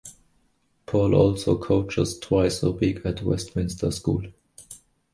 [0.87, 4.31] Paul also coaches twice a week at Westminster School.